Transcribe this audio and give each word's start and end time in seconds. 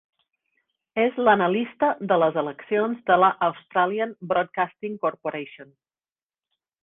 És 1.01 1.19
l'analista 1.27 1.89
de 2.11 2.17
les 2.21 2.39
eleccions 2.43 3.05
de 3.11 3.19
la 3.25 3.31
Australian 3.49 4.15
Broadcasting 4.31 4.99
Corporation. 5.07 5.71